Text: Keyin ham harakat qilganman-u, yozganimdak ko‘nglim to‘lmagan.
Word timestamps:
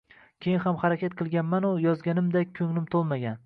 Keyin 0.45 0.61
ham 0.63 0.79
harakat 0.83 1.17
qilganman-u, 1.21 1.71
yozganimdak 1.87 2.59
ko‘nglim 2.61 2.93
to‘lmagan. 2.97 3.39